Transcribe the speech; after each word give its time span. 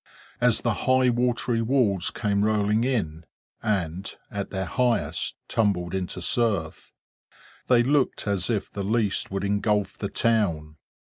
As 0.41 0.61
the 0.61 0.73
high 0.73 1.09
watery 1.11 1.61
walls 1.61 2.09
came 2.09 2.43
rolling 2.43 2.83
in, 2.83 3.23
and, 3.61 4.11
at 4.31 4.49
their 4.49 4.65
highest 4.65 5.35
tumbled 5.47 5.93
into 5.93 6.23
surf, 6.23 6.91
they 7.67 7.83
looked 7.83 8.25
as 8.25 8.49
if 8.49 8.71
the 8.71 8.83
least 8.83 9.29
would 9.29 9.43
ingulf 9.43 9.99
the 9.99 10.09
town. 10.09 10.77